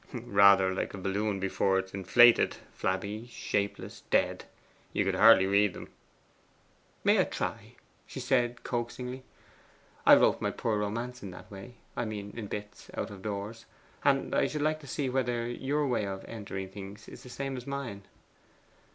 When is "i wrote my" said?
10.07-10.49